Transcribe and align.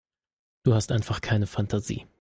Du 0.63 0.73
hast 0.73 0.91
einfach 0.91 1.21
keine 1.21 1.45
Fantasie. 1.47 2.07